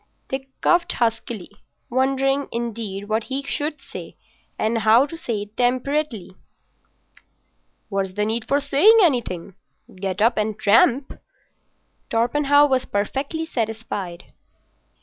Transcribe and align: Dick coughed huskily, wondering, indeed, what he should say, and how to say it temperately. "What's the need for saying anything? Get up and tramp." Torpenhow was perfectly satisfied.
Dick 0.29 0.49
coughed 0.61 0.93
huskily, 0.93 1.51
wondering, 1.87 2.47
indeed, 2.51 3.07
what 3.07 3.25
he 3.25 3.43
should 3.43 3.79
say, 3.83 4.15
and 4.57 4.79
how 4.79 5.05
to 5.05 5.15
say 5.15 5.43
it 5.43 5.55
temperately. 5.55 6.31
"What's 7.89 8.13
the 8.13 8.25
need 8.25 8.47
for 8.47 8.59
saying 8.59 8.97
anything? 9.03 9.53
Get 9.95 10.19
up 10.19 10.37
and 10.39 10.57
tramp." 10.57 11.19
Torpenhow 12.09 12.65
was 12.67 12.85
perfectly 12.85 13.45
satisfied. 13.45 14.33